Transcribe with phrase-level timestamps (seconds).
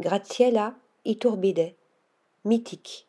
[0.00, 0.74] Graziella
[1.04, 1.76] Iturbide,
[2.44, 3.06] mythique.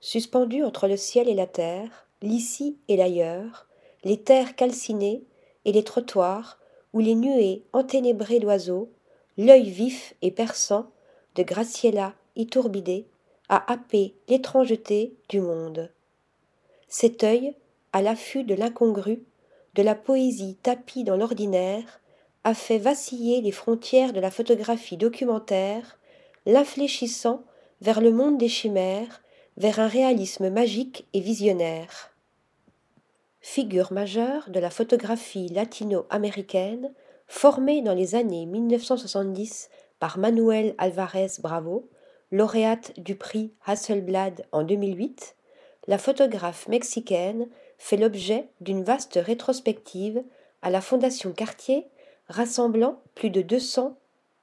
[0.00, 3.66] Suspendu entre le ciel et la terre, l'ici et l'ailleurs,
[4.02, 5.22] les terres calcinées
[5.66, 6.58] et les trottoirs
[6.94, 8.88] où les nuées enténébrées d'oiseaux,
[9.36, 10.86] l'œil vif et perçant
[11.34, 13.04] de Graciella Iturbide
[13.50, 15.90] a happé l'étrangeté du monde.
[16.88, 17.54] Cet œil,
[17.92, 19.22] à l'affût de l'incongru,
[19.74, 22.00] de la poésie tapie dans l'ordinaire,
[22.44, 25.98] a fait vaciller les frontières de la photographie documentaire,
[26.46, 27.44] l'infléchissant
[27.80, 29.22] vers le monde des chimères,
[29.56, 32.10] vers un réalisme magique et visionnaire.
[33.40, 36.92] Figure majeure de la photographie latino-américaine,
[37.26, 39.68] formée dans les années 1970
[39.98, 41.88] par Manuel Alvarez Bravo,
[42.30, 45.36] lauréate du prix Hasselblad en 2008,
[45.88, 50.22] la photographe mexicaine fait l'objet d'une vaste rétrospective
[50.62, 51.86] à la Fondation Cartier
[52.32, 53.96] rassemblant plus de 200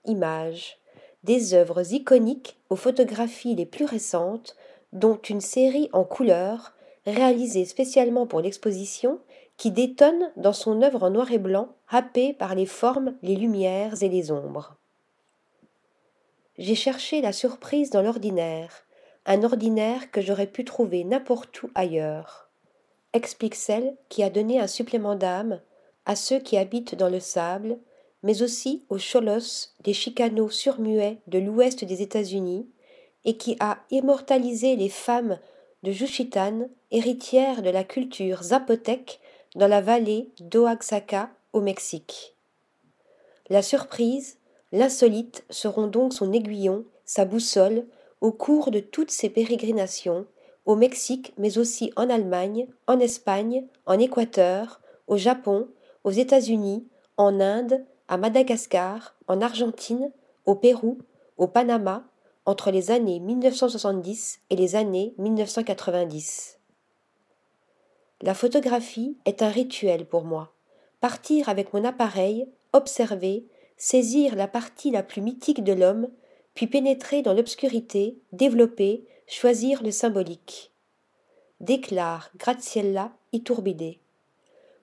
[0.05, 0.77] images,
[1.23, 4.55] des œuvres iconiques aux photographies les plus récentes,
[4.93, 6.73] dont une série en couleur
[7.05, 9.19] réalisée spécialement pour l'exposition
[9.57, 14.01] qui détonne dans son œuvre en noir et blanc, happée par les formes, les lumières
[14.01, 14.77] et les ombres.
[16.57, 18.85] J'ai cherché la surprise dans l'ordinaire,
[19.25, 22.49] un ordinaire que j'aurais pu trouver n'importe où ailleurs.
[23.13, 25.59] Explique celle qui a donné un supplément d'âme
[26.09, 27.77] à ceux qui habitent dans le sable,
[28.23, 32.67] mais aussi aux cholos des chicanos surmuets de l'ouest des États-Unis,
[33.25, 35.37] et qui a immortalisé les femmes
[35.83, 39.19] de Juchitan, héritières de la culture zapotèque
[39.53, 42.35] dans la vallée d'Oaxaca au Mexique.
[43.51, 44.39] La surprise,
[44.71, 47.85] L'insolite seront donc son aiguillon, sa boussole,
[48.19, 50.25] au cours de toutes ses pérégrinations,
[50.65, 55.67] au Mexique, mais aussi en Allemagne, en Espagne, en Équateur, au Japon,
[56.03, 60.11] aux États-Unis, en Inde, à Madagascar, en Argentine,
[60.45, 60.99] au Pérou,
[61.37, 62.03] au Panama,
[62.45, 66.59] entre les années 1970 et les années 1990.
[68.21, 70.53] La photographie est un rituel pour moi.
[70.99, 76.09] Partir avec mon appareil, observer, saisir la partie la plus mythique de l'homme,
[76.53, 80.73] puis pénétrer dans l'obscurité, développer, choisir le symbolique.
[81.61, 83.95] Déclare Graziella Iturbide.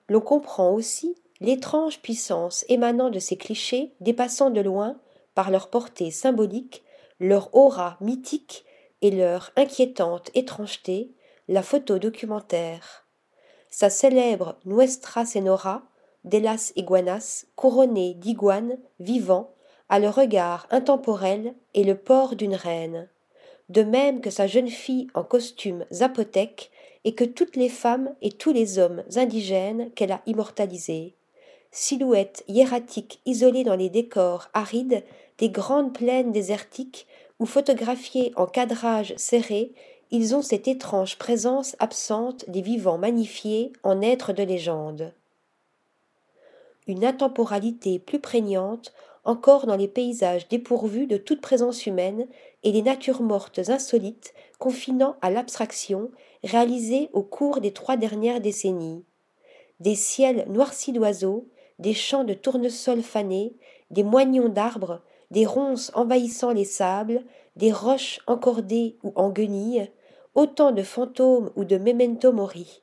[0.09, 4.99] L'on comprend aussi l'étrange puissance émanant de ces clichés, dépassant de loin,
[5.35, 6.83] par leur portée symbolique,
[7.19, 8.65] leur aura mythique
[9.01, 11.11] et leur inquiétante étrangeté,
[11.47, 13.05] la photo documentaire.
[13.69, 15.83] Sa célèbre Nuestra Senora
[16.35, 19.53] las iguanas, couronnées d'iguanes vivants,
[19.89, 23.07] a le regard intemporel et le port d'une reine,
[23.69, 26.71] de même que sa jeune fille en costume zapotèque
[27.03, 31.13] et que toutes les femmes et tous les hommes indigènes qu'elle a immortalisés.
[31.71, 35.03] Silhouettes hiératiques isolées dans les décors arides
[35.37, 37.07] des grandes plaines désertiques
[37.39, 39.73] où photographiés en cadrage serré,
[40.09, 45.13] ils ont cette étrange présence absente des vivants magnifiés en êtres de légende
[46.87, 48.93] une intemporalité plus prégnante
[49.27, 52.27] encore dans les paysages dépourvus de toute présence humaine
[52.63, 56.09] et les natures mortes insolites confinant à l'abstraction
[56.43, 59.03] réalisées au cours des trois dernières décennies.
[59.79, 63.53] Des ciels noircis d'oiseaux, des champs de tournesols fanés,
[63.91, 67.23] des moignons d'arbres, des ronces envahissant les sables,
[67.57, 69.91] des roches encordées ou en guenilles,
[70.35, 72.81] autant de fantômes ou de memento mori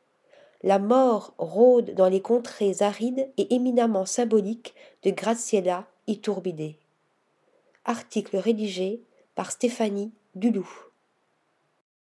[0.65, 5.87] la mort rôde dans les contrées arides et éminemment symboliques de Graciela
[7.84, 9.00] Article rédigé
[9.34, 10.69] par Stéphanie Dulou.